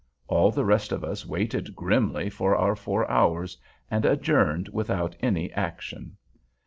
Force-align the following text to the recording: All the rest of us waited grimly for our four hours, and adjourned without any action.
All 0.27 0.49
the 0.49 0.65
rest 0.65 0.91
of 0.91 1.03
us 1.03 1.27
waited 1.27 1.75
grimly 1.75 2.27
for 2.31 2.55
our 2.55 2.75
four 2.75 3.07
hours, 3.07 3.55
and 3.91 4.03
adjourned 4.03 4.67
without 4.69 5.15
any 5.21 5.51
action. 5.53 6.17